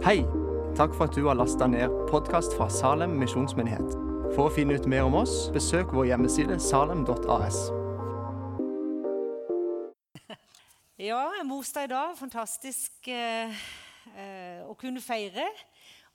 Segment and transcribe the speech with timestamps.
[0.00, 0.22] Hei!
[0.78, 3.90] Takk for at du har lasta ned podkast fra Salem misjonsmyndighet.
[4.32, 7.58] For å finne ut mer om oss, besøk vår hjemmeside salem.as.
[11.10, 12.14] Ja, morsdag i dag.
[12.16, 13.52] Fantastisk eh,
[14.16, 15.44] eh, å kunne feire.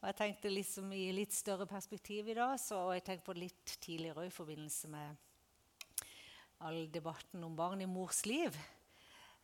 [0.01, 3.43] Og jeg tenkte liksom i litt større perspektiv i dag, så jeg tenkte på det
[3.43, 6.01] litt tidligere i forbindelse med
[6.65, 8.49] all debatten om barn i mors liv.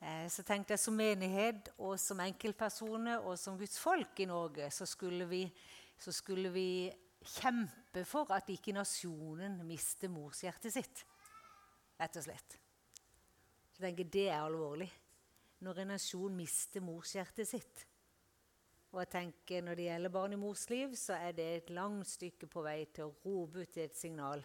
[0.01, 4.71] Eh, så tenkte jeg som menighet og som enkeltpersoner og som Guds folk i Norge,
[4.73, 5.43] så skulle vi,
[6.01, 6.89] så skulle vi
[7.21, 11.03] kjempe for at ikke nasjonen mister morshjertet sitt.
[12.01, 12.57] Rett og slett.
[13.69, 14.89] Så jeg tenker Det er alvorlig.
[15.61, 17.85] Når en nasjon mister morshjertet sitt.
[18.91, 22.09] Og jeg tenker Når det gjelder barn i mors liv, så er det et langt
[22.09, 24.41] stykke på vei til å rope ut et signal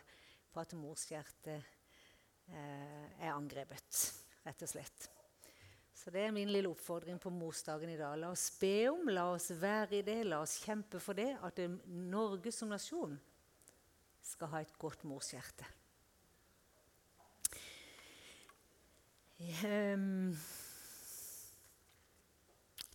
[0.53, 1.57] på at morshjertet
[2.53, 4.05] eh, er angrepet.
[4.45, 5.09] Rett og slett.
[6.07, 8.13] Så det er min lille oppfordring på morsdagen i dag.
[8.23, 11.59] La oss be om, la oss være i det, la oss kjempe for det, at
[11.91, 13.17] Norge som nasjon
[14.23, 15.67] skal ha et godt morshjerte.
[19.67, 20.31] Um,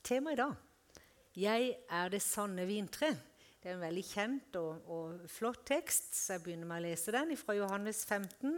[0.08, 3.12] Temaet i dag Jeg er det sanne vintre.
[3.60, 7.12] Det er en veldig kjent og, og flott tekst, så jeg begynner med å lese
[7.20, 8.56] den fra Johannes 15,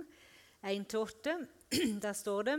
[0.61, 1.37] 1-8.
[2.05, 2.57] Der står det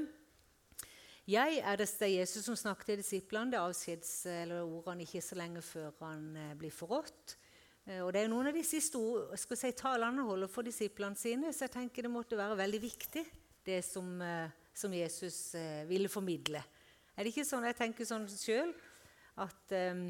[1.24, 3.54] jeg er det, er Jesus som snakket til disiplene.
[3.54, 7.36] Det avskjeds, eller ordene ikke så lenge før han eh, blir forrådt.
[7.86, 10.66] Eh, og Det er noen av de siste ord, skal si, talene han holder for
[10.66, 13.24] disiplene sine, så jeg tenker det måtte være veldig viktig,
[13.64, 15.54] det som, eh, som Jesus
[15.88, 16.60] ville formidle.
[17.14, 18.74] Er det ikke sånn jeg tenker sånn sjøl?
[19.40, 20.04] At eh,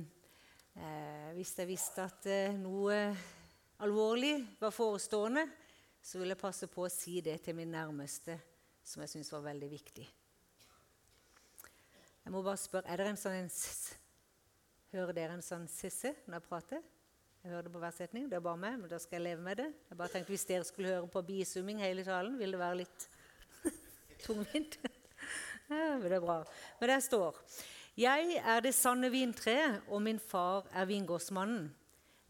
[1.36, 2.26] hvis jeg visste at
[2.58, 2.96] noe
[3.84, 5.46] alvorlig var forestående,
[6.02, 8.36] så ville jeg passe på å si det til min nærmeste,
[8.82, 10.08] som jeg syns var veldig viktig.
[12.24, 13.52] Jeg må bare spørre, er det en sånn en
[14.94, 16.82] Hører dere en sånn sisse når jeg prater?
[17.42, 18.28] Jeg hører det på hver setning.
[18.30, 19.66] Det er bare meg, men da skal jeg leve med det.
[19.90, 23.06] Jeg bare tenkte Hvis dere skulle høre på bisumming hele talen, ville det være litt
[24.24, 24.78] tungvint.
[25.68, 26.38] ja, men det er bra.
[26.80, 27.42] Men der står
[28.00, 31.68] Jeg er det sanne vintreet, og min far er vingårdsmannen.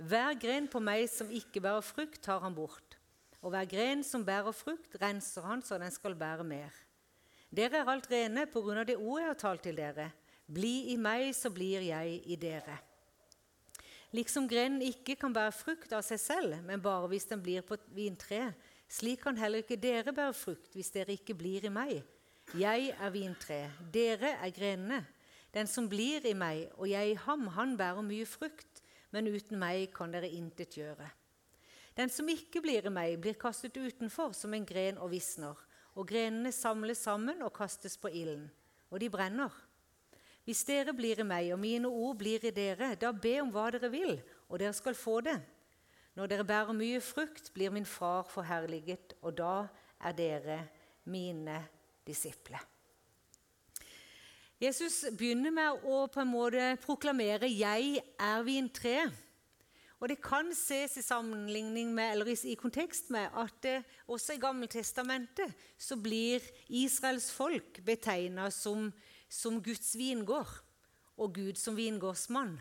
[0.03, 2.99] Hver gren på meg som ikke bærer frukt, tar han bort.
[3.45, 6.84] Og hver gren som bærer frukt, renser han så den skal bære mer.
[7.55, 10.09] Dere er alt rene på grunn av det ordet jeg har talt til dere.
[10.51, 12.81] Bli i meg, så blir jeg i dere.
[14.15, 17.77] Liksom grenen ikke kan bære frukt av seg selv, men bare hvis den blir på
[17.79, 18.41] et vintre,
[18.91, 22.01] slik kan heller ikke dere bære frukt hvis dere ikke blir i meg.
[22.59, 25.05] Jeg er vintreet, dere er grenene.
[25.55, 28.83] Den som blir i meg og jeg i ham, han bærer mye frukt,
[29.15, 31.07] men uten meg kan dere intet gjøre.
[31.95, 35.55] Den som ikke blir i meg, blir kastet utenfor som en gren og visner
[35.95, 38.49] og grenene samles sammen og kastes på ilden,
[38.91, 39.53] og de brenner.
[40.45, 43.71] Hvis dere blir i meg, og mine ord blir i dere, da be om hva
[43.73, 44.19] dere vil,
[44.49, 45.39] og dere skal få det.
[46.15, 49.55] Når dere bærer mye frukt, blir min far forherliget, og da
[50.05, 50.59] er dere
[51.11, 51.63] mine
[52.07, 52.61] disipler.
[54.61, 59.24] Jesus begynner med å på en måte proklamere 'Jeg er vintreet'.
[60.05, 64.41] Og Det kan ses i sammenligning med, eller i kontekst med at det, også i
[64.43, 68.91] Gammeltestamentet så blir Israels folk betegna som,
[69.33, 70.51] som, Guds vingård
[71.17, 72.59] og Gud som vingårdsmann.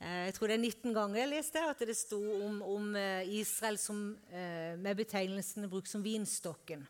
[0.00, 3.22] Eh, jeg tror det er 19 ganger jeg leste at det sto om, om eh,
[3.38, 6.82] Israel som, eh, med betegnelsen brukt som vinstokken.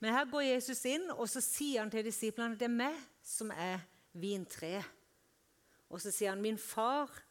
[0.00, 2.98] Men her går Jesus inn og så sier han til disiplene at det er meg
[3.22, 3.86] som er
[4.18, 4.82] vintreet.
[5.94, 7.22] Og så sier han min far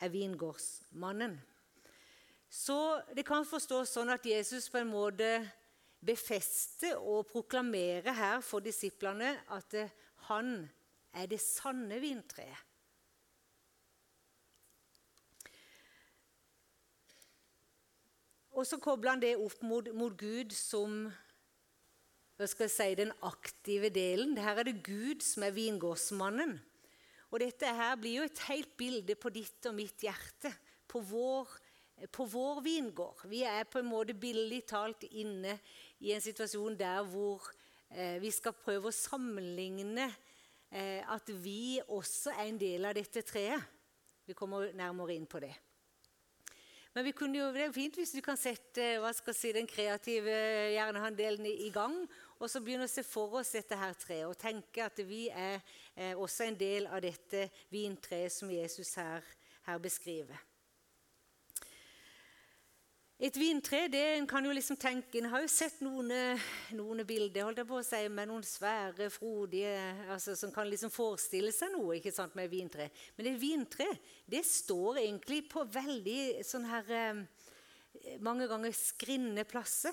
[0.00, 1.36] er vingårdsmannen.
[2.50, 5.28] Så det kan forstås sånn at Jesus på en måte
[6.00, 9.76] befester og proklamerer her for disiplene at
[10.30, 10.64] han
[11.14, 12.66] er det sanne vintreet.
[18.50, 21.06] Og så kobler han det opp mot, mot Gud som
[22.36, 24.34] hva skal jeg si, den aktive delen.
[24.40, 26.58] Her er det Gud som er vingårdsmannen.
[27.30, 30.50] Og dette her blir jo et helt bilde på ditt og mitt hjerte,
[30.90, 31.52] på vår,
[32.10, 33.22] på vår vingård.
[33.30, 35.54] Vi er på en måte billig talt inne
[36.02, 37.46] i en situasjon der hvor
[37.94, 43.22] eh, vi skal prøve å sammenligne eh, at vi også er en del av dette
[43.22, 43.62] treet.
[44.26, 45.54] Vi kommer nærmere inn på det.
[46.90, 50.34] Men jo, det er fint hvis du kan sette skal si, den kreative
[50.74, 51.94] hjernehandelen i gang
[52.40, 55.60] og så begynne å se for oss dette her treet og tenke at vi er
[55.94, 59.26] eh, også en del av dette vintreet som Jesus her,
[59.68, 60.40] her beskriver.
[63.20, 66.08] Et vintre det en kan jo liksom tenke En har jo sett noen,
[66.72, 69.74] noen bilder holdt jeg på å si, med noen svære, frodige
[70.08, 72.88] altså, Som kan liksom forestille seg noe ikke sant, med vintre.
[73.18, 73.90] Men et vintre
[74.24, 77.20] det står egentlig på veldig sånn her eh,
[78.24, 79.92] Mange ganger skrinne plasser.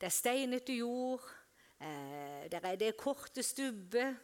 [0.00, 1.24] Det er steinete jord.
[1.80, 4.14] Eh, der er det korte stubber.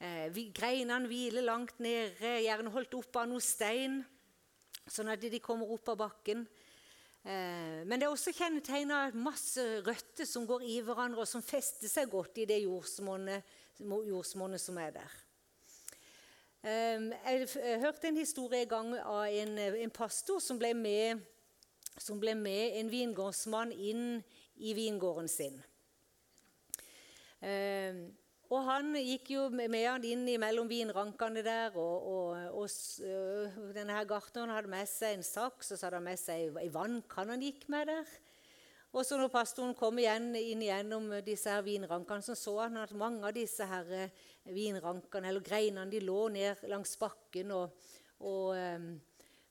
[0.00, 4.00] Eh, greinene hviler langt nede, gjerne holdt opp av noe stein,
[4.88, 6.46] sånn at de kommer opp av bakken.
[7.22, 11.92] Eh, men det er også kjennetegna masse røtter som går i hverandre, og som fester
[11.92, 13.44] seg godt i det jordsmonnet,
[14.64, 15.18] som er der.
[16.64, 21.20] Eh, jeg hørte en historie i gang av en, en pastor som ble, med,
[21.98, 24.22] som ble med en vingårdsmann inn
[24.62, 25.60] i vingården sin.
[28.52, 31.78] Og han gikk jo med han inn mellom vinrankene der.
[31.80, 36.06] Og, og, og denne her gartneren hadde med seg en saks, og så hadde han
[36.10, 38.12] med seg ei vannkanne han gikk med der.
[38.92, 42.92] Og så når pastoren kom igjen, inn gjennom disse her vinrankene, så så han at
[42.92, 43.88] mange av disse her
[44.44, 47.72] vinrankene, eller greinene de lå ned langs bakken og,
[48.20, 48.52] og,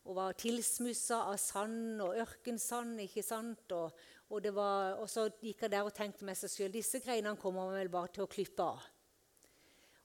[0.05, 3.01] og var tilsmussa av sand og ørkensand.
[3.01, 3.65] ikke sant?
[3.73, 3.89] Og,
[4.31, 7.67] og, var, og, så gikk han der og tenkte med seg sjøl disse greinene kommer
[7.67, 8.89] han vel bare til å klippe av.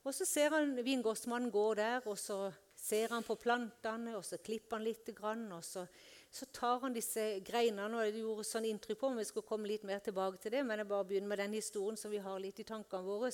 [0.06, 4.38] Og Så ser han vingårdsmannen gå der, og så ser han på plantene, og så
[4.38, 5.08] klipper han litt.
[5.10, 5.82] Og så,
[6.30, 9.24] så tar han disse greinene, og det gjorde sånn inntrykk på meg.
[9.24, 11.98] Vi skal komme litt mer tilbake til det, men jeg bare begynner med den historien
[11.98, 13.32] som vi har litt i tankene våre.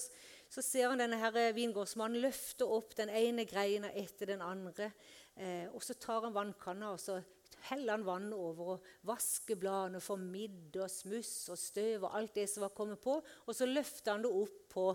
[0.48, 4.88] Så ser han denne her vingårdsmannen løfte opp den ene greina etter den andre.
[5.36, 7.20] Eh, og så tar han vannkanna og så
[7.70, 12.34] heller han vann over og vasker bladene for midd og smuss og støv og alt
[12.38, 13.18] det som var kommet på.
[13.46, 14.86] Og så løfter han det opp på,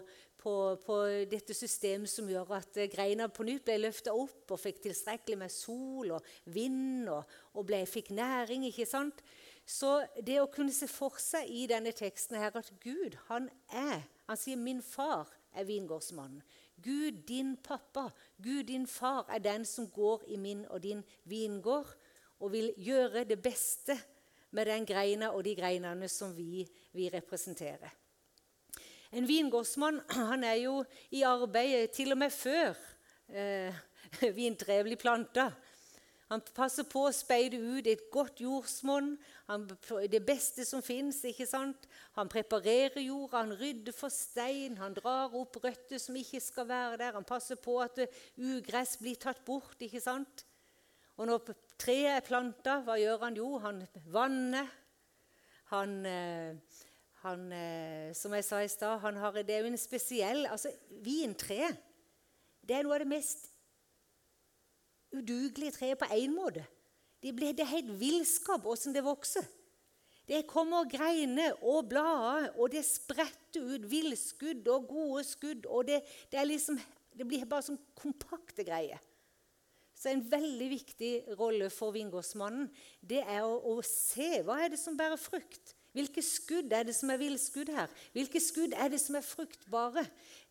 [0.42, 0.54] på,
[0.84, 1.00] på
[1.32, 5.54] dette systemet som gjør at greina på nytt ble løfta opp og fikk tilstrekkelig med
[5.54, 8.68] sol og vind og, og ble, fikk næring.
[8.70, 9.24] ikke sant?
[9.68, 14.06] Så det å kunne se for seg i denne teksten her at Gud, han er
[14.28, 16.44] Han sier 'min far er vingårdsmannen'.
[16.84, 18.10] Gud, din pappa,
[18.44, 21.96] Gud, din far, er den som går i min og din vingård
[22.40, 23.98] og vil gjøre det beste
[24.56, 27.94] med den greina og de greinene som vi, vi representerer.
[29.12, 30.82] En vingårdsmann han er jo
[31.16, 32.76] i arbeid til og med før
[33.32, 33.76] eh,
[34.40, 35.52] vintreet blir planta.
[36.28, 39.14] Han passer på å speide ut et godt jordsmonn,
[40.12, 41.22] det beste som fins.
[42.18, 47.00] Han preparerer jorda, han rydder for stein, han drar opp røtter som ikke skal være
[47.00, 47.16] der.
[47.16, 48.04] Han passer på at
[48.36, 49.80] ugress blir tatt bort.
[49.80, 50.44] ikke sant?
[51.18, 53.40] Og når treet er planta, hva gjør han?
[53.40, 53.82] Jo, han
[54.14, 54.70] vanner.
[55.72, 56.80] Han, eh,
[57.26, 59.04] han eh, Som jeg sa i stad,
[59.44, 60.72] det er jo en spesiell altså
[61.04, 61.84] Vintreet
[62.68, 63.46] det er noe av det mest
[65.16, 66.66] udugelige treet på én måte.
[67.24, 69.46] Det, ble, det er helt villskap åssen det vokser.
[70.28, 75.66] Det kommer greiner og blader, og det spretter ut villskudd og gode skudd.
[75.66, 76.80] og det, det, liksom,
[77.16, 79.00] det blir bare sånn kompakte greier.
[79.98, 82.68] Så en veldig viktig rolle for vingårdsmannen
[83.02, 85.74] det er å, å, se hva er det som bærer frukt.
[85.98, 87.90] Hvilke skudd er det som er villskudd her?
[88.14, 90.04] Hvilke skudd er det som er fruktbare?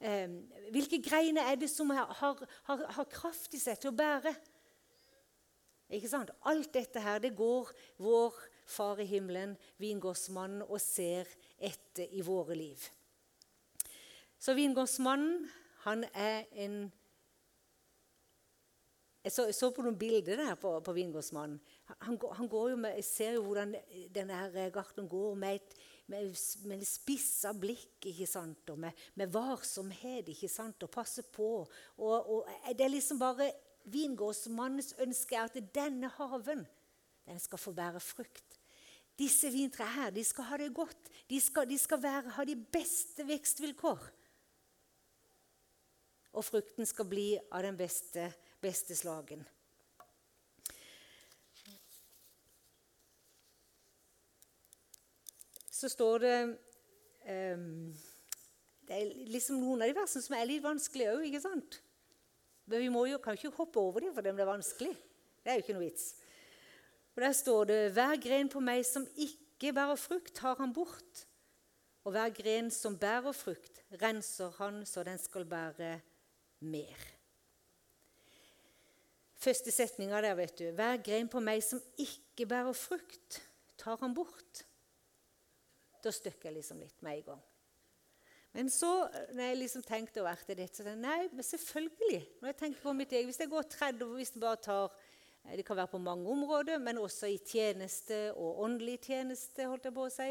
[0.02, 0.34] Eh,
[0.74, 4.34] hvilke greiner er det som har, har, har, kraft i seg til å bære?
[5.94, 6.34] Ikke sant?
[6.50, 7.70] Alt dette her det går
[8.02, 8.34] vår
[8.66, 11.28] Far i himmelen, vingårdsmannen, og ser
[11.62, 12.82] etter i våre liv.
[14.42, 15.44] Så vingårdsmannen
[15.84, 16.80] han er en
[19.26, 21.58] jeg så, så, på noen bilder der på, på vingårdsmannen.
[22.06, 23.74] Han, han, går jo med, Jeg ser jo hvordan
[24.14, 26.36] denne garten gartneren går med et med,
[26.70, 28.70] med spissa blikk ikke sant?
[28.70, 30.82] og med, med, varsomhet ikke sant?
[30.86, 31.66] og passer på.
[31.98, 33.50] Og, og Det er liksom bare
[33.86, 36.64] Vingårdsmannens ønske at denne haven
[37.26, 38.56] den skal få bære frukt.
[39.18, 41.10] Disse vintrene her, de skal ha det godt.
[41.30, 44.02] De skal, de skal være, ha de beste vekstvilkår.
[46.36, 48.28] Og frukten skal bli av den beste
[48.66, 49.44] beste slagen.
[55.76, 56.36] Så står det
[57.56, 57.94] um,
[58.86, 61.80] Det er liksom noen av de versene som er litt vanskelige òg, ikke sant?
[62.66, 64.94] Men vi må jo, kan ikke hoppe over dem, for det er vanskelig.
[65.42, 66.06] Det er jo ikke noe vits.
[67.14, 71.26] Og Der står det Hver gren på meg som ikke bærer frukt, tar han bort.
[72.06, 75.96] Og hver gren som bærer frukt, renser han så den skal bære
[76.60, 77.15] mer.
[79.36, 80.70] Første setninga der, vet du.
[80.72, 83.42] Hver grein på meg som ikke bærer frukt,
[83.76, 84.64] tar han bort.
[86.04, 87.44] Da støkker jeg liksom litt med en gang.
[88.56, 92.22] Men så, når jeg liksom tenkte over dette, så tenkte jeg Nei, men selvfølgelig.
[92.40, 94.94] Når jeg tenker på mitt eget, Hvis jeg går 30 hvis jeg bare tar
[95.50, 99.66] Det kan være på mange områder, men også i tjeneste og åndelig tjeneste.
[99.66, 100.30] holdt jeg på å si.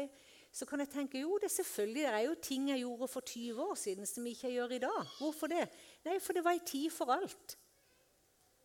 [0.52, 3.20] Så kan jeg tenke jo, det, er selvfølgelig, det er jo ting jeg gjorde for
[3.20, 5.14] 20 år siden som jeg ikke gjør i dag.
[5.18, 5.68] Hvorfor det?
[6.04, 7.56] Nei, for det var en tid for alt.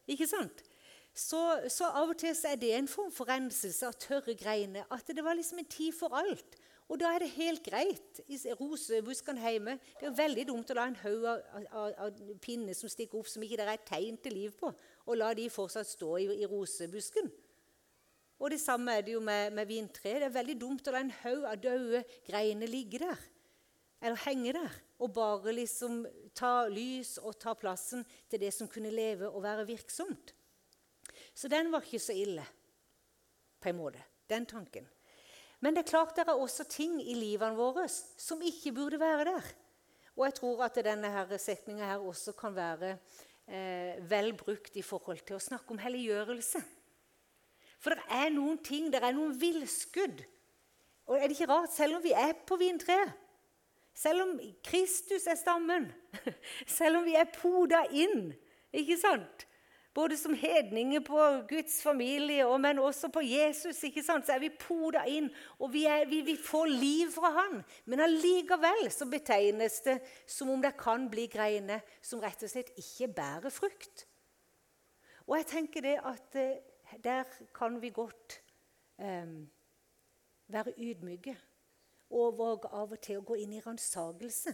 [0.10, 0.64] Ikke sant?
[1.12, 4.88] Så, så, av og til er det en form for renselse av tørre greiner.
[4.92, 6.56] At det var liksom en tid for alt.
[6.92, 9.78] Og da er det helt greit i rosebuskene hjemme.
[10.00, 13.30] Det er veldig dumt å la en haug av, av, av, pinner som stikker opp,
[13.32, 14.74] som ikke det er et tegn til liv på,
[15.08, 17.32] og la de fortsatt stå i, i rosebusken.
[18.42, 20.18] Og Det samme er det jo med, med vintre.
[20.20, 23.28] Det er veldig dumt å la en haug av døde greiner ligge der.
[24.02, 24.78] Eller henge der.
[25.02, 26.04] Og bare liksom
[26.38, 30.34] ta lys og ta plassen til det som kunne leve og være virksomt.
[31.34, 32.44] Så den var ikke så ille,
[33.62, 34.02] på en måte.
[34.30, 34.88] Den tanken.
[35.62, 39.28] Men det er klart det er også ting i livene våre som ikke burde være
[39.30, 39.50] der.
[40.18, 42.96] Og jeg tror at denne setninga her også kan være
[43.48, 46.62] eh, vel brukt i forhold til å snakke om helliggjørelse.
[47.82, 50.24] For det er noen ting, det er noen villskudd.
[51.10, 53.14] Og er det ikke rart, selv om vi er på vintreet,
[53.94, 55.90] selv om Kristus er stammen,
[56.80, 58.32] selv om vi er poda inn,
[58.72, 59.48] ikke sant?
[59.94, 61.20] både som hedninger på
[61.50, 63.84] Guds familie, men også på Jesus.
[63.84, 64.26] ikke sant?
[64.26, 65.30] Så er vi poda inn,
[65.60, 67.60] og vi, er, vi, vi, får liv fra Han.
[67.86, 72.72] Men allikevel så betegnes det som om det kan bli greiner som rett og slett
[72.80, 74.08] ikke bærer frukt.
[75.28, 76.60] Og jeg tenker det at eh,
[77.04, 78.42] der kan vi godt
[79.00, 79.46] um,
[80.52, 81.38] være ydmyke
[82.12, 84.54] og våge av og til å gå inn i ransakelse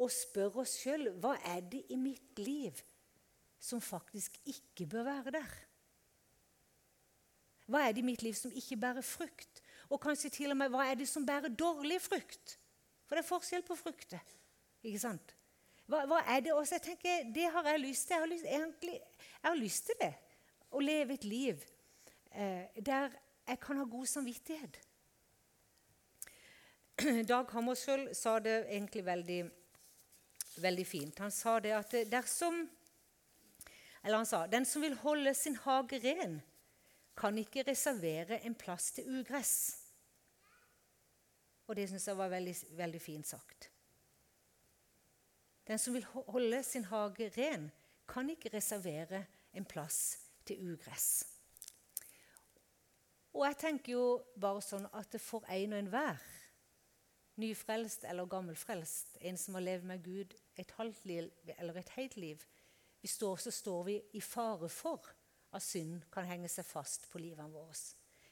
[0.00, 2.80] og spørre oss sjøl hva er det i mitt liv
[3.62, 5.52] som faktisk ikke bør være der?
[7.70, 9.62] Hva er det i mitt liv som ikke bærer frukt?
[9.92, 12.56] Og kanskje til og med hva er det som bærer dårlig frukt?
[13.06, 14.22] For det er forskjell på frukter.
[14.82, 15.34] Ikke sant?
[15.86, 16.78] Hva, hva er det også?
[16.78, 18.14] Jeg tenker, Det har jeg lyst til.
[18.14, 18.98] Jeg har lyst, egentlig,
[19.42, 20.12] jeg har lyst til det.
[20.72, 21.64] Å leve et liv
[22.32, 23.12] eh, der
[23.46, 24.78] jeg kan ha god samvittighet.
[27.26, 29.40] Dag Hammarskjöld sa det egentlig veldig,
[30.62, 31.18] veldig fint.
[31.18, 32.62] Han sa det at dersom
[34.02, 36.40] eller han sa den som vil holde sin hage ren,
[37.16, 39.54] kan ikke reservere en plass til ugress.
[41.66, 43.68] Og det syns jeg var veldig, veldig fint sagt.
[45.66, 47.70] Den som vil holde sin hage ren,
[48.08, 51.24] kan ikke reservere en plass til ugress.
[53.32, 54.06] Og jeg tenker jo
[54.36, 56.18] bare sånn at for en og enhver,
[57.40, 62.16] nyfrelst eller gammelfrelst, en som har levd med Gud et halvt liv eller et helt
[62.16, 62.44] liv,
[63.04, 65.08] står, så står vi i fare for
[65.52, 67.74] at synd kan henge seg fast på livene våre.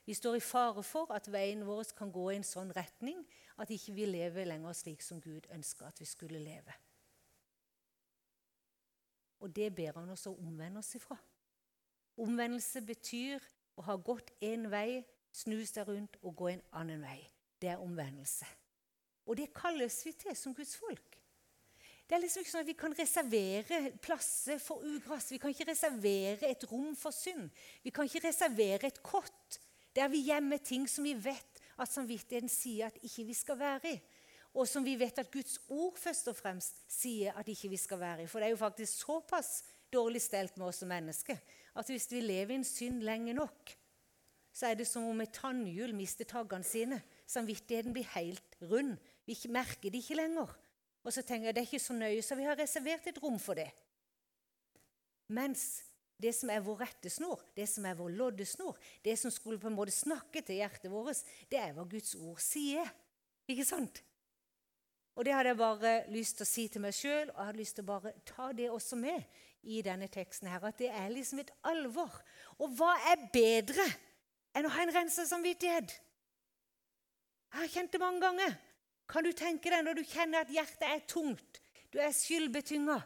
[0.07, 3.21] Vi står i fare for at veien vår kan gå i en sånn retning
[3.61, 6.76] at ikke vi lever lenger slik som Gud ønsker at vi skulle leve.
[9.40, 11.16] Og det ber han oss å omvende oss ifra.
[12.21, 13.45] Omvendelse betyr
[13.80, 15.00] å ha gått én vei,
[15.33, 17.21] snu seg rundt og gå en annen vei.
[17.61, 18.49] Det er omvendelse.
[19.30, 21.16] Og det kalles vi til som Guds folk.
[22.10, 25.30] Det er liksom ikke sånn at Vi kan reservere plasser for ugress.
[25.30, 27.46] Vi kan ikke reservere et rom for synd.
[27.84, 29.60] Vi kan ikke reservere et kott
[29.94, 33.94] der vi gjemmer ting som vi vet at samvittigheten sier at ikke vi skal være
[33.94, 34.00] i.
[34.58, 38.00] Og som vi vet at Guds ord først og fremst sier at ikke vi skal
[38.02, 38.28] være i.
[38.30, 39.60] For det er jo faktisk såpass
[39.90, 41.38] dårlig stelt med oss som mennesker
[41.78, 43.75] at hvis vi lever i en synd lenge nok,
[44.52, 46.99] så er det som om et tannhjul mister taggene sine.
[47.30, 48.97] Samvittigheten blir helt rund.
[49.26, 50.57] Vi merker det ikke lenger.
[51.04, 53.38] Og så tenker jeg det er ikke så nøye, så vi har reservert et rom
[53.40, 53.71] for det.
[55.30, 55.85] Mens
[56.21, 59.78] det som er vår rettesnor, det som er vår loddesnor, det som skulle på en
[59.78, 62.90] måte snakke til hjertet vårt, det er hva Guds ord sier.
[63.49, 64.02] Ikke sant?
[65.16, 67.61] Og det hadde jeg bare lyst til å si til meg sjøl, og jeg hadde
[67.62, 69.25] lyst til å bare ta det også med
[69.62, 72.21] i denne teksten her, at det er liksom et alvor.
[72.61, 73.85] Og hva er bedre
[74.57, 75.95] enn å ha en rensa samvittighet?
[77.50, 78.54] Jeg har kjent det mange ganger.
[79.11, 83.00] Kan du tenke deg når du kjenner at hjertet er tungt, du er skyldbetynga,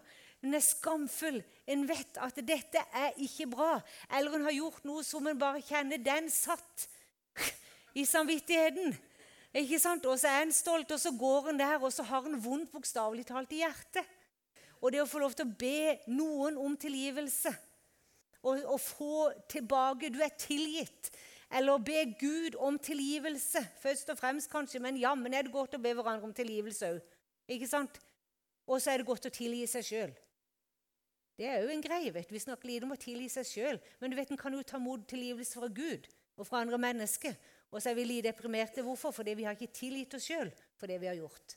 [0.45, 1.39] en er skamfull,
[1.73, 3.79] en vet at dette er ikke bra,
[4.13, 6.85] eller en har gjort noe som en bare kjenner den satt
[7.97, 8.93] i samvittigheten.
[9.55, 10.05] Ikke sant?
[10.11, 12.73] Og så er en stolt, og så går en der, og så har en vondt
[12.75, 14.05] bokstavelig talt i hjertet.
[14.83, 17.55] Og det å få lov til å be noen om tilgivelse
[18.45, 21.09] og, og få tilbake Du er tilgitt.
[21.51, 24.81] Eller be Gud om tilgivelse, først og fremst kanskje.
[24.81, 27.01] Men jammen er det godt å be hverandre om tilgivelse òg.
[27.55, 28.01] Ikke sant?
[28.67, 30.15] Og så er det godt å tilgi seg sjøl.
[31.37, 32.13] Det er jo en greie.
[32.15, 32.31] vet.
[32.33, 33.81] Vi snakker lite om å tilgi seg sjøl.
[34.01, 37.35] Men du vet, en kan jo ta imot tilgivelse fra Gud og fra andre mennesker.
[37.71, 38.83] Og så er vi litt deprimerte.
[38.83, 39.13] Hvorfor?
[39.13, 41.57] Fordi vi har ikke tilgitt oss sjøl for det vi har gjort.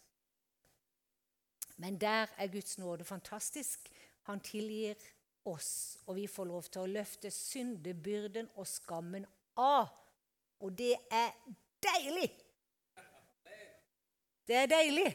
[1.77, 3.91] Men der er Guds nåde fantastisk.
[4.27, 4.97] Han tilgir
[5.45, 9.27] oss, og vi får lov til å løfte syndebyrden og skammen
[9.57, 9.89] av.
[10.63, 11.33] Og det er
[11.83, 12.29] deilig!
[14.47, 15.09] Det er deilig.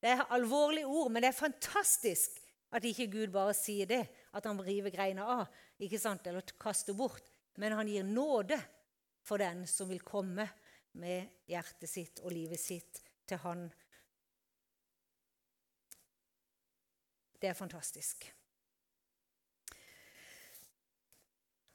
[0.00, 2.36] Det er alvorlige ord, men det er fantastisk
[2.76, 4.02] at ikke Gud bare sier det,
[4.36, 7.24] at han river greina av ikke sant, eller kaster bort.
[7.58, 8.58] Men han gir nåde
[9.26, 10.46] for den som vil komme
[11.00, 13.66] med hjertet sitt og livet sitt til han.
[17.40, 18.28] Det er fantastisk.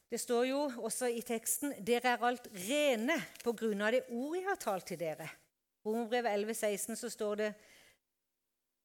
[0.09, 4.35] Det står jo også i teksten 'Dere er alt rene på grunn av det ord
[4.37, 5.29] jeg har talt til dere'.
[5.85, 7.53] Romerbrevet 11, 16, så står det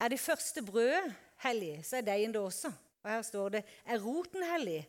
[0.00, 2.72] Er det første brødet hellig, så er deigen det også.
[3.02, 4.88] Og her står det Er roten hellig,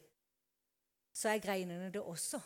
[1.13, 2.39] så er greinene det også.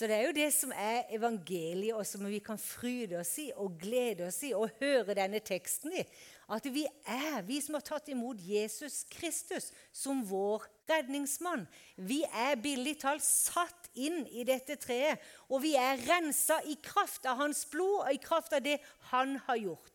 [0.00, 3.50] Så det er jo det som er evangeliet, og som vi kan fryde oss i
[3.52, 6.04] og glede oss i og høre denne teksten i.
[6.48, 11.66] At vi er, vi som har tatt imot Jesus Kristus som vår redningsmann,
[12.00, 15.20] vi er billig talt satt inn i dette treet.
[15.52, 18.78] Og vi er rensa i kraft av hans blod og i kraft av det
[19.12, 19.89] han har gjort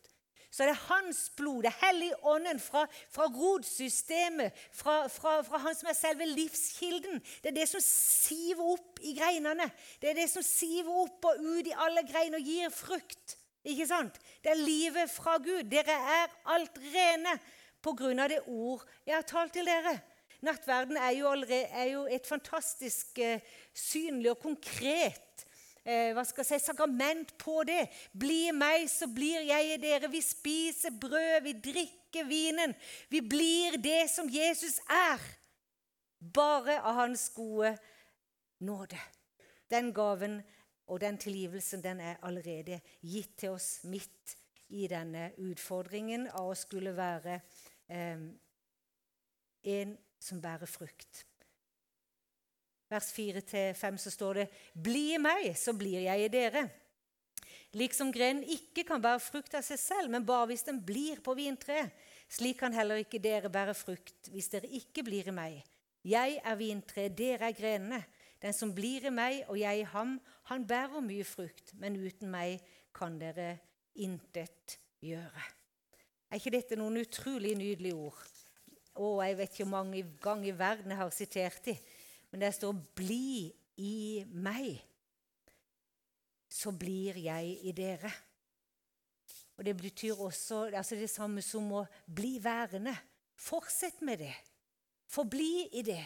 [0.56, 5.76] så er det hans blod, det hellige ånden fra, fra rotsystemet, fra, fra, fra, han
[5.76, 7.20] som er selve livskilden.
[7.44, 9.66] Det er det som siver opp i greinene.
[10.00, 13.36] Det er det som siver opp og ut i alle greiner og gir frukt.
[13.68, 14.16] Ikke sant?
[14.40, 15.68] Det er livet fra Gud.
[15.68, 17.36] Dere er alt rene
[17.84, 19.98] på grunn av det ord jeg har talt til dere.
[20.46, 23.36] Nattverden er jo, allerede, er jo et fantastisk uh,
[23.76, 25.25] synlig og konkret
[25.86, 27.86] eh, hva skal jeg si, sakrament på det.
[28.12, 30.10] Bli meg, så blir jeg i dere.
[30.12, 32.74] Vi spiser brød, vi drikker vinen.
[33.12, 35.22] Vi blir det som Jesus er.
[36.18, 37.76] Bare av Hans gode
[38.66, 38.98] nåde.
[39.70, 40.40] Den gaven
[40.86, 44.36] og den tilgivelsen den er allerede gitt til oss midt
[44.74, 47.40] i denne utfordringen av å skulle være
[47.90, 48.26] eh,
[49.76, 51.26] en som bærer frukt
[52.90, 56.68] vers 4-5 så står det:" Bli i meg, så blir jeg i dere.
[57.76, 61.34] Liksom grenen ikke kan bære frukt av seg selv, men bare hvis den blir på
[61.34, 61.90] vintreet.
[62.28, 65.58] Slik kan heller ikke dere bære frukt hvis dere ikke blir i meg.
[66.06, 68.00] Jeg er vintreet, dere er grenene.
[68.42, 70.16] Den som blir i meg og jeg i ham,
[70.50, 72.62] han bærer mye frukt, men uten meg
[72.94, 73.58] kan dere
[73.94, 75.44] intet gjøre.
[76.30, 78.24] Er ikke dette noen utrolig nydelige ord?
[78.96, 81.80] Å, jeg vet ikke hvor mange ganger i verden jeg har sitert dem.
[82.30, 84.82] Men det står 'bli i meg',
[86.48, 88.12] så blir jeg i dere.
[89.56, 92.96] Og Det betyr også altså det samme som å bli værende.
[93.34, 94.34] Fortsett med det.
[95.06, 96.04] Forbli i det.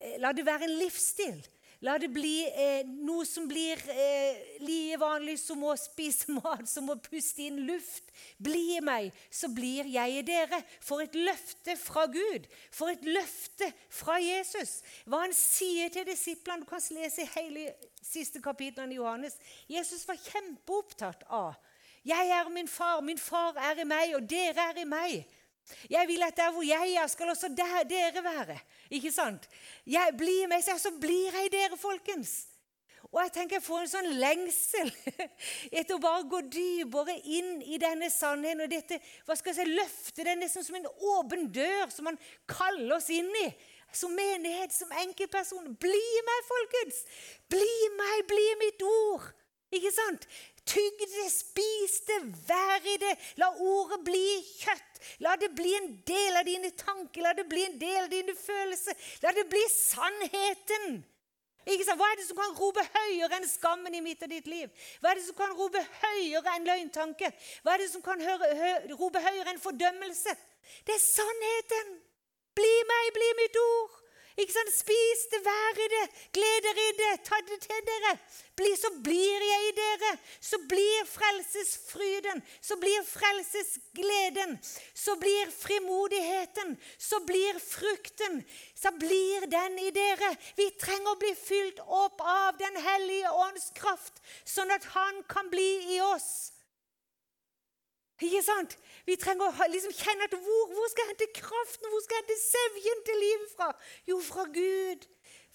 [0.00, 1.40] Eh, la det være en livsstil.
[1.86, 6.90] La det bli eh, noe som blir eh, like vanlig som å spise mat, som
[6.90, 8.10] å puste inn luft.
[8.42, 10.58] Bli i meg, så blir jeg i dere.
[10.82, 12.50] For et løfte fra Gud.
[12.74, 14.80] For et løfte fra Jesus.
[15.06, 16.66] Hva han sier til disiplene.
[16.66, 17.70] Du kan lese hele
[18.02, 19.38] siste kapitlene i Johannes.
[19.70, 21.54] Jesus var kjempeopptatt av
[22.08, 25.26] jeg er min far, min far er i meg, og dere er i meg.
[25.90, 28.58] Jeg vil at der hvor jeg er, skal også der dere være.
[28.90, 29.48] Ikke sant?
[29.86, 32.46] Jeg blir med så blir jeg dere, folkens.
[33.08, 34.90] Og jeg tenker jeg får en sånn lengsel
[35.78, 38.66] etter å bare gå dypere inn i denne sannheten.
[38.66, 42.20] Og dette hva skal jeg si, løfte er nesten som en åpen dør som man
[42.50, 43.48] kaller oss inn i.
[43.96, 45.72] Som menighet, som enkeltperson.
[45.80, 47.00] Bli meg, folkens!
[47.48, 49.30] Bli meg, bli mitt ord!
[49.72, 50.24] Ikke sant?
[50.68, 53.14] Tygg det, spis det, vær i det.
[53.40, 54.24] La ordet bli
[54.60, 54.98] kjøtt.
[55.24, 58.34] La det bli en del av dine tanker, la det bli en del av dine
[58.36, 58.98] følelser.
[59.22, 60.98] La det bli sannheten.
[61.68, 64.70] Hva er det som kan rope høyere enn skammen i midten av ditt liv?
[65.02, 67.28] Hva er det som kan rope høyere enn løgntanke?
[67.64, 70.32] Hva er det som kan høre, hø, rope høyere enn fordømmelse?
[70.88, 71.98] Det er sannheten.
[72.56, 73.97] Bli meg, bli mitt ord.
[74.38, 74.70] Ikke sant?
[74.70, 76.04] Spis det, vær i det,
[76.36, 78.12] gled dere i det, ta det til dere.
[78.58, 80.12] Bli, så blir jeg i dere.
[80.50, 84.54] Så blir frelsesfryden, så blir frelsesgleden,
[84.94, 88.44] så blir frimodigheten, så blir frukten.
[88.78, 90.30] Så blir den i dere.
[90.58, 95.50] Vi trenger å bli fylt opp av Den hellige ånds kraft, sånn at Han kan
[95.50, 96.52] bli i oss.
[98.18, 98.78] Ikke sant?
[99.08, 102.26] Vi trenger å liksom kjenne at hvor, hvor skal jeg hente kraften, hvor skal jeg
[102.26, 103.68] hente sevjen til livet fra?
[104.10, 105.06] Jo, fra Gud.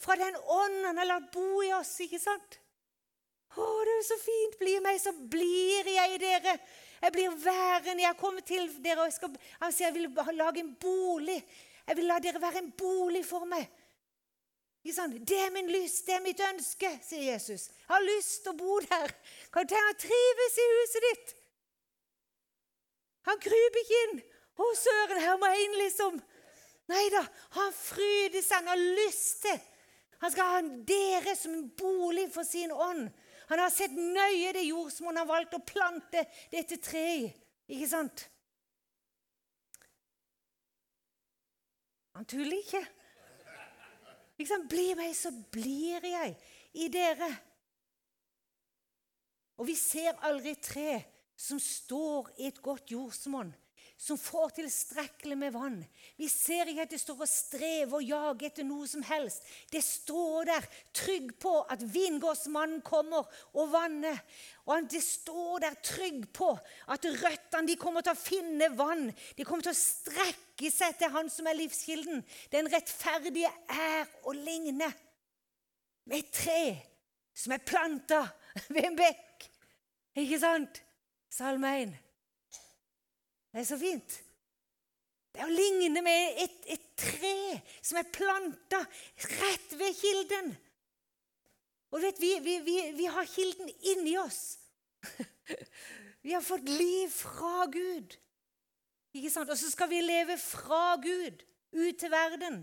[0.02, 1.94] Fra den ånden han har latt bo i oss.
[2.02, 2.58] ikke sant?
[3.54, 4.58] Å, det er så fint.
[4.58, 6.58] Bli meg, så blir jeg i dere.
[7.04, 8.02] Jeg blir værende.
[8.02, 11.38] Jeg kommer til dere, og skal, han sier jeg vil lage en bolig.
[11.86, 13.70] Jeg vil la dere være en bolig for meg.
[14.84, 17.70] Det er min lyst, det er mitt ønske, sier Jesus.
[17.86, 19.14] Jeg har lyst til å bo der.
[19.54, 21.36] Kan du tenke deg å trives i huset ditt?
[23.28, 24.24] Han kryper ikke inn.
[24.54, 26.18] 'Å, søren, her må jeg inn', liksom.
[26.92, 27.24] Nei da,
[27.56, 29.62] han fryder seg, han har lyst til.
[30.24, 33.08] Han skal ha dere som en bolig for sin ånd.
[33.50, 37.32] Han har sett nøye det jordsmonnet han har valgt å plante dette treet i.
[37.76, 38.26] Ikke sant?
[42.14, 42.84] Han tuller ikke.
[44.38, 44.70] ikke sant?
[44.70, 46.36] Bli meg, så blir jeg
[46.78, 47.30] i dere.
[49.58, 51.02] Og vi ser aldri tre
[51.36, 53.52] som står i et godt jordsmonn,
[53.98, 55.78] som får tilstrekkelig med vann.
[56.20, 59.46] Vi ser ikke at det står og strever og jager etter noe som helst.
[59.72, 64.20] Det står der trygg på at vingårdsmannen kommer og vanner.
[64.68, 66.52] Og det står der trygg på
[66.92, 69.08] at røttene kommer til å finne vann.
[69.38, 72.24] De kommer til å strekke seg til han som er livskilden.
[72.52, 74.92] Den rettferdige er å ligne
[76.04, 76.64] med et tre
[77.34, 78.26] som er planta
[78.70, 79.48] ved en bekk.
[80.20, 80.84] Ikke sant?
[81.34, 81.94] Salme 1.
[83.54, 84.18] Det er så fint.
[85.34, 87.38] Det er å ligne med et, et tre
[87.82, 88.84] som er planta
[89.40, 90.52] rett ved kilden.
[91.90, 94.44] Og du vet, vi, vi, vi, vi har kilden inni oss.
[96.24, 98.14] Vi har fått liv fra Gud.
[99.12, 99.50] Ikke sant?
[99.52, 101.42] Og så skal vi leve fra Gud
[101.76, 102.62] ut til verden.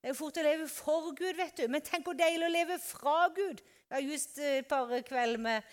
[0.00, 1.64] Det er jo fort å leve for Gud, vet du.
[1.72, 3.62] Men tenk hvor deilig å leve fra Gud.
[3.88, 5.72] Jeg har just et par kvelder med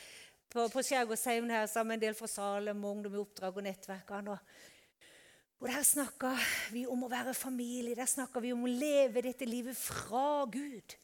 [0.49, 3.65] på, på Skjærgårdsheimen her sammen med en del fra Salem, og ungdom i oppdrag og
[3.67, 4.35] nettverkene.
[4.35, 5.07] Og,
[5.59, 9.47] og der snakker vi om å være familie, der snakker vi om å leve dette
[9.47, 10.97] livet fra Gud.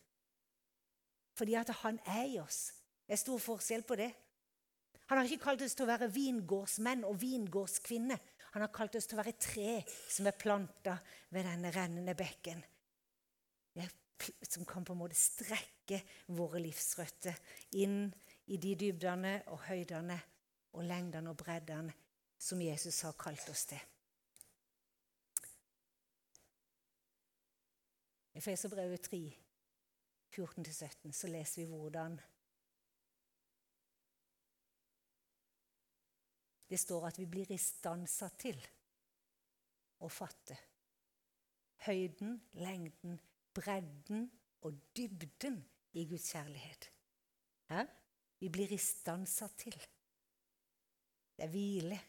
[1.34, 2.68] Fordi at han er i oss.
[3.08, 4.12] Det er stor forskjell på det.
[5.10, 8.22] Han har ikke kalt oss til å være vingårdsmenn og vingårdskvinner.
[8.54, 10.96] Han har kalt oss til å være tre som er planta
[11.34, 12.62] ved denne rennende bekken.
[14.46, 16.00] Som kan på en måte strekke
[16.38, 17.36] våre livsrøtter
[17.82, 20.20] inn i de dybdene og høydene
[20.74, 21.94] og lengdene og breddene
[22.40, 23.80] som Jesus har kalt oss til.
[28.34, 29.22] I Feserbrevet 3,
[30.34, 32.20] 14-17, så leser vi hvordan
[36.70, 38.58] Det står at vi blir istansa til
[40.02, 40.56] å fatte
[41.86, 43.20] høyden, lengden,
[43.54, 44.32] bredden
[44.66, 45.60] og dybden
[45.94, 46.90] i Guds kjærlighet.
[47.70, 47.84] Hæ?
[48.44, 49.76] Vi blir istandsatt til.
[51.38, 52.00] Det er hvile.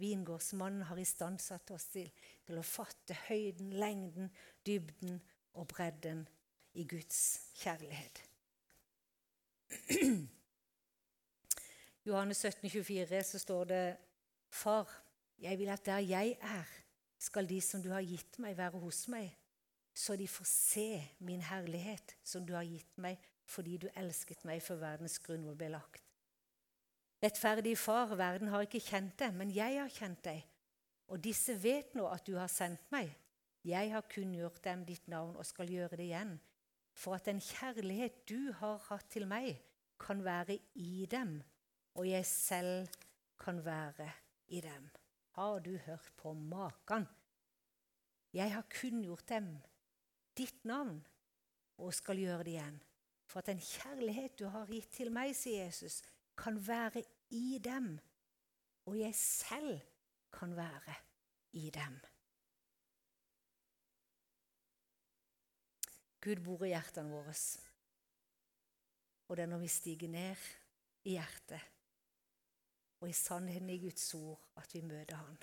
[0.00, 2.06] Vingårdsmannen har istandsatt oss til,
[2.46, 4.30] til å fatte høyden, lengden,
[4.64, 5.18] dybden
[5.60, 6.22] og bredden
[6.80, 7.18] i Guds
[7.60, 8.22] kjærlighet.
[12.08, 13.82] Johannes 17, 24, så står det
[14.48, 14.88] Far,
[15.44, 16.72] jeg vil at der jeg er,
[17.20, 19.28] skal de som du har gitt meg, være hos meg,
[19.92, 20.88] så de får se
[21.20, 25.72] min herlighet som du har gitt meg fordi du elsket meg før verdens grunnvoll ble
[25.74, 26.04] lagt.
[27.22, 30.40] Rettferdige Far, verden har ikke kjent deg, men jeg har kjent deg.
[31.12, 33.12] Og disse vet nå at du har sendt meg.
[33.62, 36.32] Jeg har kunngjort dem ditt navn og skal gjøre det igjen,
[36.98, 39.54] for at den kjærlighet du har hatt til meg,
[40.02, 41.36] kan være i dem,
[41.94, 42.90] og jeg selv
[43.38, 44.08] kan være
[44.50, 44.88] i dem.
[45.38, 47.06] Har du hørt på maken?
[48.34, 49.52] Jeg har kunngjort dem
[50.36, 50.98] ditt navn
[51.78, 52.80] og skal gjøre det igjen
[53.32, 56.02] for at den kjærlighet du har gitt til meg, sier Jesus,
[56.36, 57.00] kan være
[57.32, 57.94] i dem,
[58.84, 59.78] og jeg selv
[60.32, 60.96] kan være
[61.56, 61.96] i dem.
[66.22, 67.34] Gud bor i hjertene våre,
[69.28, 70.44] og det er når vi stiger ned
[71.08, 71.64] i hjertet
[73.00, 75.40] og i sannheten i Guds ord at vi møter Han.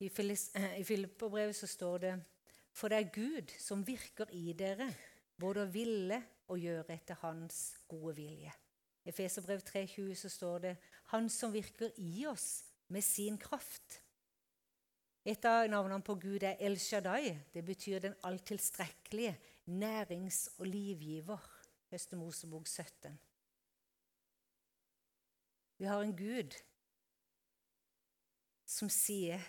[0.00, 2.14] I eh, Filipperbrevet så står det
[2.72, 4.88] For det er Gud som virker i dere,
[5.36, 8.52] både å ville og gjøre etter Hans gode vilje.
[9.04, 10.76] I Feserbrev 3,20 så står det
[11.12, 14.00] Han som virker i oss med sin kraft.
[15.24, 17.36] Et av navnene på Gud er El Shaddai.
[17.52, 19.36] Det betyr den alltilstrekkelige,
[19.66, 21.40] nærings- og livgiver.
[21.90, 23.18] Høste Mosebok 17.
[25.78, 26.56] Vi har en Gud
[28.66, 29.40] som sier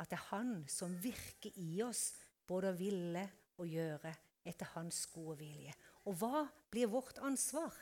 [0.00, 2.12] at det er Han som virker i oss,
[2.48, 3.24] både å ville
[3.60, 4.12] og gjøre
[4.48, 5.74] etter Hans gode vilje.
[6.08, 7.74] Og hva blir vårt ansvar?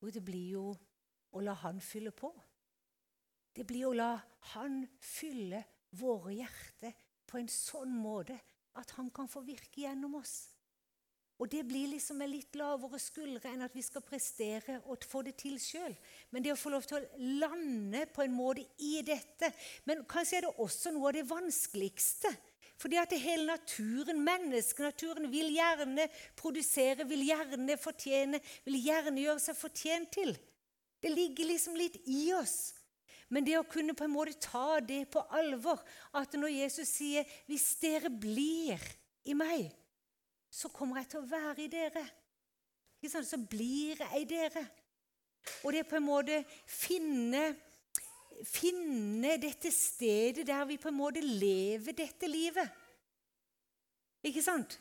[0.00, 0.66] Jo, det blir jo
[1.36, 2.30] å la Han fylle på.
[3.56, 4.12] Det blir å la
[4.52, 5.62] Han fylle
[5.96, 6.94] våre hjerter
[7.26, 8.36] på en sånn måte
[8.76, 10.55] at Han kan få virke gjennom oss.
[11.36, 15.20] Og det blir liksom med litt lavere skuldre enn at vi skal prestere og få
[15.26, 15.92] det til sjøl.
[16.32, 19.50] Men det å få lov til å lande på en måte i dette
[19.84, 22.32] Men kanskje er det også noe av det vanskeligste.
[22.80, 29.56] Fordi at hele naturen, menneskenaturen, vil gjerne produsere, vil gjerne fortjene, vil gjerne gjøre seg
[29.56, 30.34] fortjent til.
[31.00, 32.74] Det ligger liksom litt i oss.
[33.32, 35.80] Men det å kunne på en måte ta det på alvor,
[36.14, 38.80] at når Jesus sier 'hvis dere blir
[39.24, 39.72] i meg',
[40.56, 42.04] så kommer jeg til å være i dere.
[43.06, 44.64] Så blir jeg i dere.
[45.62, 47.52] Og det er på en måte finne,
[48.48, 52.72] finne dette stedet der vi på en måte lever dette livet.
[54.26, 54.78] Ikke sant?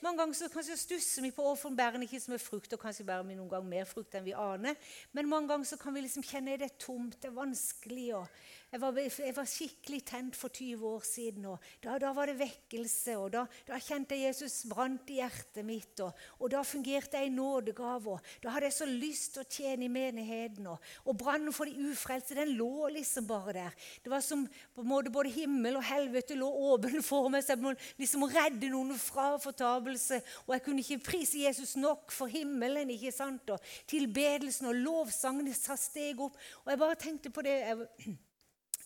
[0.00, 3.04] Mange ganger så kanskje stusser vi på hvorfor bærene ikke som er frukt, og kanskje
[3.04, 4.78] bærer vi noen gang mer frukt enn vi aner.
[5.12, 8.06] Men mange ganger så kan vi liksom kjenne at det er tomt, det er vanskelig.
[8.16, 8.24] og
[8.70, 11.44] jeg var, jeg var, skikkelig tent for 20 år siden.
[11.50, 13.16] og Da, da var det vekkelse.
[13.18, 15.98] og Da, da kjente jeg Jesus brant i hjertet mitt.
[16.00, 18.18] Og, og Da fungerte jeg i nådegave.
[18.42, 20.68] Da hadde jeg så lyst til å tjene i menigheten.
[20.70, 23.74] Og, og brannen for de ufrelste den lå liksom bare der.
[24.04, 27.42] Det var som på en måte både himmel og helvete lå åpen for meg.
[27.42, 30.22] så jeg må liksom redde noen fra fortapelse.
[30.46, 32.94] Og jeg kunne ikke prise Jesus nok for himmelen.
[32.94, 33.50] ikke sant?
[33.50, 33.58] Og
[33.90, 36.38] tilbedelsen og lovsangen sa steg opp.
[36.62, 37.60] Og jeg bare tenkte på det.
[37.66, 38.18] Jeg,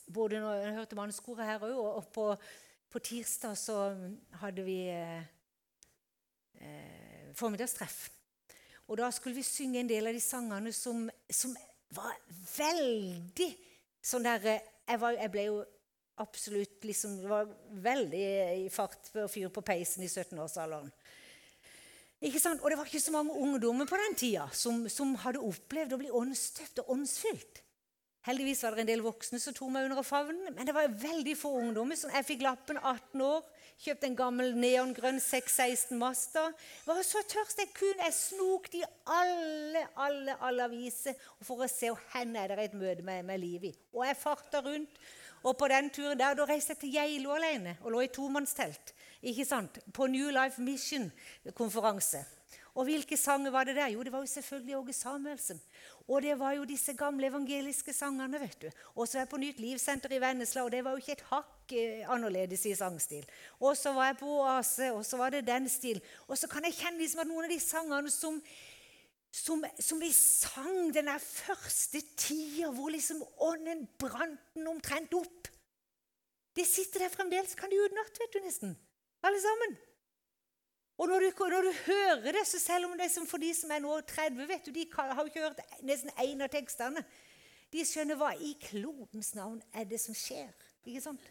[0.07, 2.27] både når jeg hørte mannskoret her òg, og på,
[2.91, 3.79] på, tirsdag så
[4.41, 5.23] hadde vi eh,
[6.61, 8.09] eh, formiddagstreff.
[8.89, 11.55] Og da skulle vi synge en del av de sangene som, som
[11.95, 12.17] var
[12.57, 13.51] veldig
[14.05, 15.61] sånn der eh, jeg, var, jeg, ble jo
[16.21, 17.49] absolutt liksom Det var
[17.83, 18.25] veldig
[18.61, 20.93] i fart ved å fyre på peisen i 17-årsalderen.
[22.25, 22.63] Ikke sant?
[22.63, 26.01] Og det var ikke så mange ungdommer på den tida som, som hadde opplevd å
[26.01, 27.64] bli åndsstøpt og åndsfylt.
[28.25, 31.35] Heldigvis var det en del voksne som tok meg under favnen, men det var veldig
[31.37, 31.99] få ungdommer.
[32.01, 33.43] Så jeg fikk lappen 18 år,
[33.85, 36.47] kjøpte en gammel neongrønn 616 Masta.
[36.87, 38.01] Var så tørst jeg kunne.
[38.01, 38.81] Jeg snok i
[39.13, 43.75] alle, alle, alle aviser for å se hvor er det et møte med, med Livi.
[43.93, 45.05] Og jeg farta rundt.
[45.45, 48.95] Og på den turen der, da reiste jeg til Geilo alene og lå i tomannstelt
[49.21, 49.77] ikke sant?
[49.93, 52.25] på New Life Mission-konferanse.
[52.75, 53.93] Og hvilke sanger var det der?
[53.95, 55.61] Jo, det var jo selvfølgelig Åge Samuelsen.
[56.09, 58.41] Og det var jo disse gamle evangeliske sangene.
[58.41, 58.71] vet du.
[58.95, 61.25] Og så er jeg på Nytt Livssenter i Vennesla, og det var jo ikke et
[61.31, 63.25] hakk eh, annerledes i sangstil.
[63.61, 66.03] Og så var jeg på Oase, og så var det den stil.
[66.27, 68.43] Og så kan jeg kjenne liksom at noen av de sangene som,
[69.31, 75.51] som, som vi sang den der første tida, hvor liksom ånden brant den omtrent opp
[76.55, 77.55] Det sitter der fremdeles.
[77.55, 78.77] Kan de utenat, vet du, nesten.
[79.23, 79.79] Alle sammen.
[80.99, 83.71] Og når du, når du, hører det, så selv om det er for de som
[83.75, 87.03] er nå 30, vet du, de har jo ikke hørt nesten én av tekstene,
[87.75, 90.53] de skjønner hva i klodens navn er det som skjer.
[90.87, 91.25] ikke sant?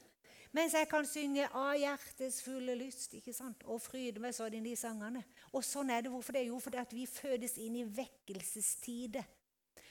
[0.54, 3.64] Mens jeg kan synge 'Av hjertets fulle lyst' ikke sant?
[3.64, 5.24] og fryde meg sånn i sangene.
[5.52, 6.12] Og sånn er det.
[6.12, 6.46] Hvorfor det?
[6.48, 9.24] Jo, fordi at vi fødes inn i vekkelsestider.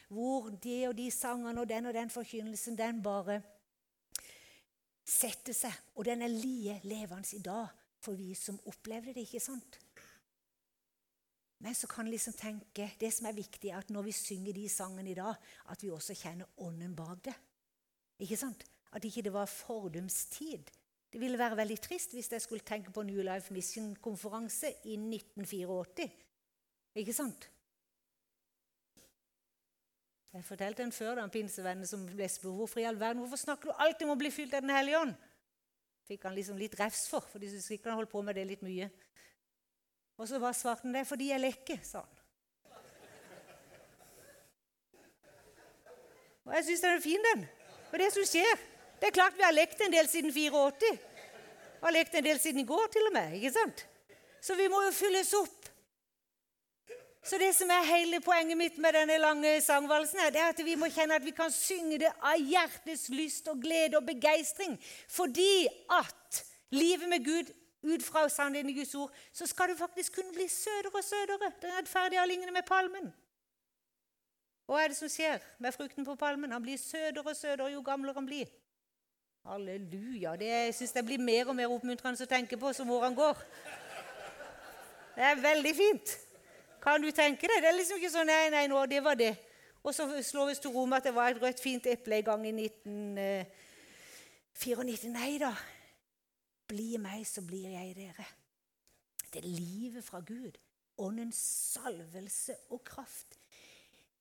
[0.09, 3.43] Hvor de og de sangene og den og den forkynnelsen, den bare
[5.05, 5.73] setter seg.
[5.97, 9.79] Og den er lie levende i dag for vi som opplevde det, ikke sant?
[11.63, 14.67] Men så kan liksom tenke, det som er viktig, er at når vi synger de
[14.69, 15.35] sangene i dag,
[15.71, 17.35] at vi også kjenner ånden bak det.
[18.19, 18.65] Ikke sant?
[18.93, 20.73] At ikke det var fordumstid.
[21.13, 26.11] Det ville være veldig trist hvis jeg skulle tenke på New Life Mission-konferanse i 1984.
[26.99, 27.47] Ikke sant?
[30.33, 33.39] Jeg fortalte en før da, en pinsevenn som ble spurt hvorfor i all verden, hvorfor
[33.39, 35.15] snakker du alltid om å bli fylt av Den hellige ånd
[36.09, 38.47] fikk han liksom litt refs for, for de syntes ikke han holdt på med det
[38.49, 38.89] litt mye.
[40.19, 42.19] Og så bare svarte han det fordi jeg leker, sa han.
[46.43, 47.45] Og jeg syns den er fin, den.
[47.93, 50.91] Og det som skjer Det er klart vi har lekt en del siden 84.
[50.91, 53.35] Vi har lekt en del siden i går, til og med.
[53.35, 53.87] ikke sant?
[54.43, 55.62] Så vi må jo fylles opp.
[57.23, 60.63] Så det som er hele poenget mitt med denne lange sangvalsen, er, det er at
[60.67, 64.75] vi må kjenne at vi kan synge det av hjertets lyst og glede og begeistring.
[65.09, 66.41] Fordi at
[66.75, 70.49] livet med Gud ut fra sannheten i Guds ord, så skal du faktisk kunne bli
[70.51, 71.53] søtere og søtere.
[71.63, 73.13] Den rettferdige lignende med palmen.
[74.67, 76.51] Hva er det som skjer med frukten på palmen?
[76.55, 78.51] Han blir søtere og søtere jo gamlere han blir.
[79.47, 80.35] Halleluja.
[80.39, 83.47] Det, syns jeg blir mer og mer oppmuntrende å tenke på som årene går.
[85.15, 86.19] Det er veldig fint.
[86.83, 87.63] Kan du tenke deg?
[87.63, 89.37] Det er liksom ikke sånn Nei, nei, nå, det var det.
[89.83, 92.27] Og så slår vi til ro med at det var et rødt, fint eple en
[92.27, 93.47] gang i 1994.
[94.83, 95.53] Eh, nei da.
[96.71, 98.27] Bli meg, så blir jeg dere.
[99.33, 100.59] Det er livet fra Gud.
[101.03, 101.41] Åndens
[101.73, 103.42] salvelse og kraft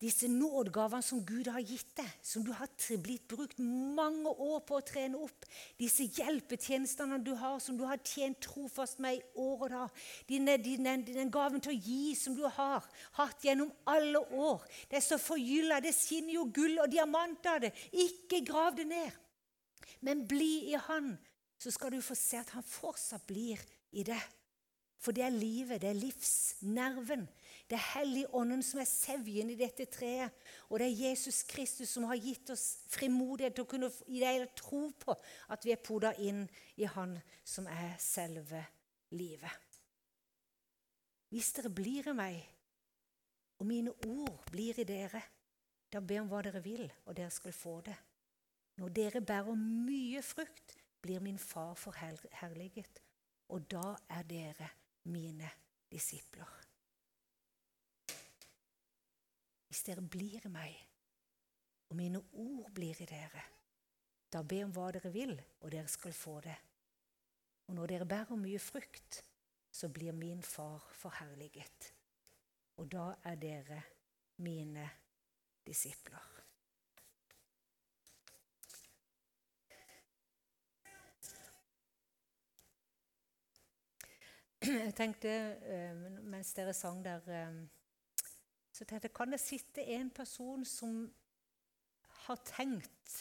[0.01, 2.69] disse nådegavene som Gud har gitt deg, som du har
[3.03, 5.45] blitt brukt mange år på å trene opp,
[5.77, 11.31] disse hjelpetjenestene du har, som du har tjent trofast med i år og dag, den
[11.33, 12.87] gaven til å gi som du har
[13.19, 17.61] hatt gjennom alle år Det er så forgylla, det skinner jo gull og diamant av
[17.61, 17.71] det.
[17.93, 19.11] Ikke grav det ned,
[20.01, 21.13] men bli i Han
[21.61, 23.59] så skal du få se at han fortsatt blir
[23.93, 24.21] i det.
[25.01, 27.27] For det er livet, det er livsnerven.
[27.71, 30.33] Det er Helligånden som er sevjen i dette treet.
[30.67, 34.49] Og det er Jesus Kristus som har gitt oss frimodighet til å kunne i det
[34.59, 35.15] tro på
[35.55, 36.41] at vi er poda inn
[36.75, 37.15] i Han
[37.47, 38.59] som er selve
[39.15, 39.77] livet.
[41.31, 42.41] Hvis dere blir i meg,
[43.61, 45.21] og mine ord blir i dere,
[45.87, 47.95] da be om hva dere vil, og dere skal få det.
[48.81, 52.99] Når dere bærer mye frukt, blir min far forherliget,
[53.47, 54.67] og da er dere
[55.07, 55.47] mine
[55.91, 56.60] disipler.
[59.71, 60.73] Hvis dere blir i meg,
[61.87, 63.43] og mine ord blir i dere,
[64.27, 65.31] da be om hva dere vil,
[65.61, 66.57] og dere skal få det.
[67.69, 69.21] Og når dere bærer mye frukt,
[69.71, 71.87] så blir min far forherliget.
[72.83, 73.79] Og da er dere
[74.43, 74.89] mine
[75.63, 76.27] disipler.
[84.67, 85.31] Jeg tenkte
[85.63, 87.63] eh, mens dere sang der eh,
[88.71, 91.13] så tenkte jeg, Kan det sitte en person som
[92.25, 93.17] har tenkt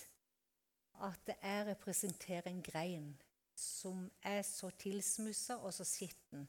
[1.00, 3.12] at er representerer en grein
[3.56, 6.48] som er så tilsmussa og så skitten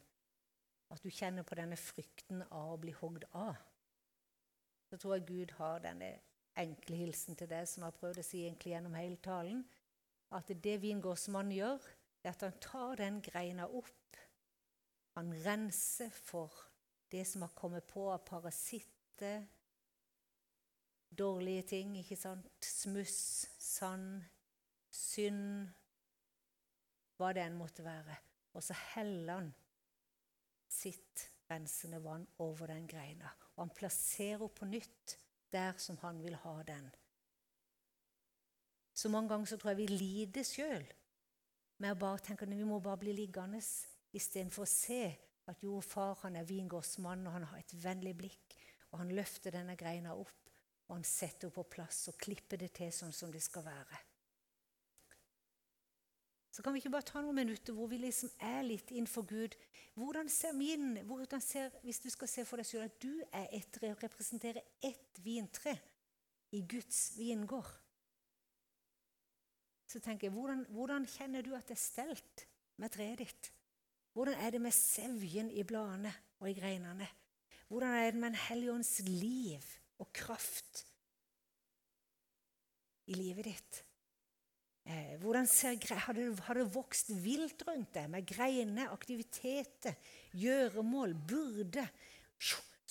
[0.91, 3.55] at du kjenner på denne frykten av å bli hogd av?
[4.91, 6.11] Så tror jeg Gud har denne
[6.59, 9.61] enkle hilsen til deg, som jeg har prøvd å si egentlig gjennom hele talen.
[10.35, 11.85] At det vingårdsmannen gjør,
[12.23, 14.19] er at han tar den greina opp
[15.15, 16.53] han renser for
[17.11, 19.43] det som har kommet på av parasitter,
[21.11, 22.47] dårlige ting, ikke sant?
[22.63, 24.23] Smuss, sand,
[24.91, 25.71] synd,
[27.19, 28.15] hva det enn måtte være.
[28.55, 29.51] Og så heller han
[30.71, 33.29] sitt rensende vann over den greina.
[33.55, 35.17] Og han plasserer på nytt
[35.51, 36.87] der som han vil ha den.
[38.95, 40.87] Så mange ganger så tror jeg vi lider sjøl
[41.81, 43.59] med å bare tenke at vi må bare bli liggende
[44.13, 45.03] istedenfor å se
[45.51, 48.55] at jo, far han er vingårdsmann, og han har et vennlig blikk.
[48.91, 50.51] Og han løfter denne greina opp,
[50.89, 53.99] og han setter henne på plass og klipper det til sånn som det skal være.
[56.51, 59.55] Så kan vi ikke bare ta noen minutter hvor vi liksom er litt innenfor Gud.
[59.95, 63.47] Hvordan ser min, hvordan ser, Hvis du skal se for deg selv at du er
[63.55, 65.77] et, representerer ett vintre
[66.51, 67.71] i Guds vingård,
[69.87, 72.45] så tenker jeg, hvordan, hvordan kjenner du at det er stelt
[72.79, 73.51] med treet ditt?
[74.13, 77.07] Hvordan er det med sevjen i bladene og i greinene?
[77.71, 79.63] Hvordan er det med en helligånds liv
[80.03, 80.83] og kraft
[83.07, 83.79] i livet ditt?
[84.83, 89.95] Eh, hvordan ser, har, det, har det vokst vilt rundt deg med greiner, aktiviteter,
[90.33, 91.85] gjøremål, byrde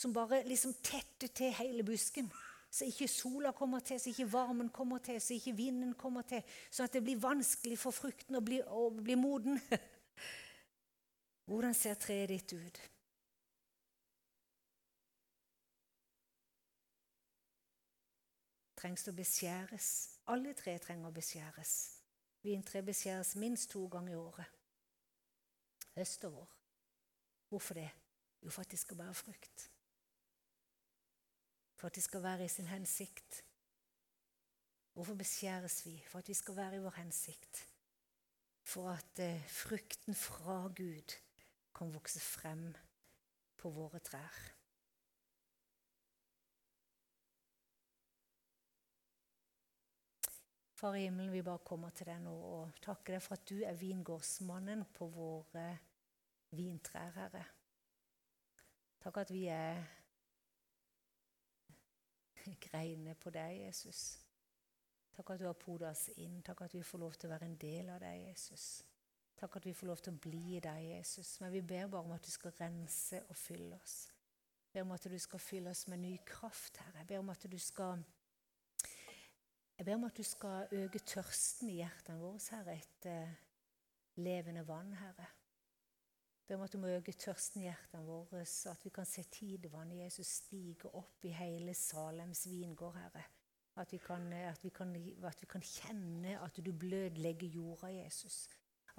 [0.00, 2.30] som bare liksom tetter til hele busken?
[2.70, 6.40] Så ikke sola kommer til, så ikke varmen kommer til, så ikke vinden kommer til.
[6.70, 9.58] Sånn at det blir vanskelig for frukten å bli, å bli moden.
[11.50, 12.76] Hvordan ser treet ditt ut?
[18.78, 19.88] Trengs det å beskjæres?
[20.30, 21.72] Alle tre trenger å beskjæres.
[22.46, 24.52] Vintre beskjæres minst to ganger i året.
[25.96, 26.52] Høst og vår.
[27.50, 27.88] Hvorfor det?
[28.44, 29.64] Jo, for at de skal bære frukt.
[31.80, 33.40] For at de skal være i sin hensikt.
[34.94, 35.96] Hvorfor beskjæres vi?
[36.12, 37.64] For at vi skal være i vår hensikt.
[38.62, 41.16] For at eh, frukten fra Gud
[41.74, 42.70] kan vokse frem
[43.60, 44.40] på våre trær.
[50.80, 53.58] Far i himmelen, vi bare kommer til deg nå og takker deg for at du
[53.68, 55.66] er vingårdsmannen på våre
[56.56, 57.42] vintrær, Herre.
[59.00, 59.82] Takk at vi er
[62.64, 64.18] greiner på deg, Jesus.
[65.12, 66.40] Takk at du har podet oss inn.
[66.42, 68.70] Takk at vi får lov til å være en del av deg, Jesus.
[69.40, 71.38] Takk at vi får lov til å bli i deg, Jesus.
[71.40, 74.02] Men vi ber bare om at du skal rense og fylle oss.
[74.68, 77.00] Jeg ber om at du skal fylle oss med ny kraft, Herre.
[77.00, 78.02] Jeg ber om at du skal
[79.80, 83.30] jeg ber om at du skal øke tørsten i hjertene våre, Herre, etter
[84.20, 85.30] levende vann, Herre.
[86.36, 89.08] Jeg ber om at du må øke tørsten i hjertene våre, så at vi kan
[89.08, 93.24] se tidevannet Jesus stige opp i hele Salems vingård, Herre.
[93.80, 94.92] At vi, kan, at, vi kan,
[95.24, 98.50] at vi kan kjenne at du blødlegger jorda, Jesus.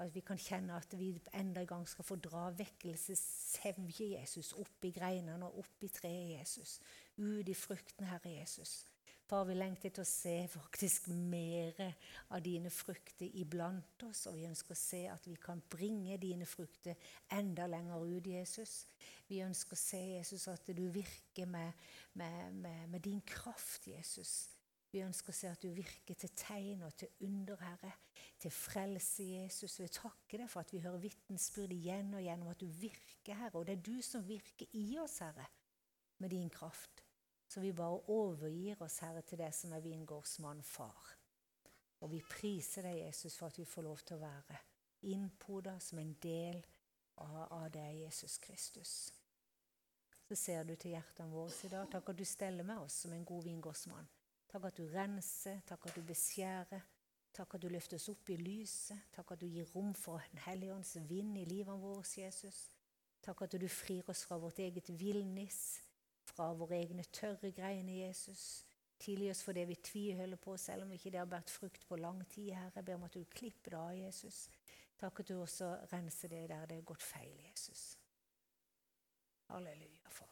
[0.01, 4.87] At vi kan kjenne at vi enda en gang skal få dra vekkelsessevje Jesus opp
[4.87, 6.79] i greinene og opp i treet Jesus.
[7.21, 8.81] Ut i frukten, Herre Jesus.
[9.29, 11.77] Far, vi lengter til å se faktisk mer
[12.33, 14.25] av dine frukter iblant oss.
[14.27, 16.97] Og vi ønsker å se at vi kan bringe dine frukter
[17.31, 18.73] enda lenger ut, Jesus.
[19.29, 21.77] Vi ønsker å se, Jesus, at du virker med,
[22.19, 24.49] med, med, med din kraft, Jesus
[24.91, 27.93] Vi ønsker å se at du virker til tegn og til under, Herre.
[28.41, 29.77] Til frelse, Jesus.
[29.79, 33.37] Vi takker deg for at vi hører vitnesbyrd igjen og igjen om at du virker,
[33.39, 33.61] Herre.
[33.61, 35.47] Og det er du som virker i oss, Herre,
[36.19, 37.05] med din kraft.
[37.47, 41.15] Så vi bare overgir oss, Herre, til det som er vingårdsmann far.
[42.01, 44.59] Og vi priser deg, Jesus, for at vi får lov til å være
[45.11, 46.61] innpoda som en del
[47.21, 48.95] av, deg, Jesus Kristus.
[50.27, 51.89] Så ser du til hjertene våre i dag.
[51.91, 54.09] Takk at du steller med oss som en god vingårdsmann.
[54.51, 56.81] Takk at du renser, takk at du beskjærer.
[57.31, 59.05] Takk at du løftes opp i lyset.
[59.15, 62.75] Takk at du gir rom for Den hellige ånds vind i livet vårt, Jesus.
[63.23, 65.79] Takk at du frir oss fra vårt eget villnis,
[66.25, 68.65] fra våre egne tørre greiene, Jesus.
[68.99, 71.95] Tilgi oss for det vi tviholder på, selv om ikke det har båret frukt på
[71.95, 72.51] lang tid.
[72.51, 74.49] Herre, jeg ber om at du klipper det av, Jesus.
[74.99, 77.97] Takk at du også renser det der det er gått feil, Jesus.
[79.47, 80.30] Halleluja, far.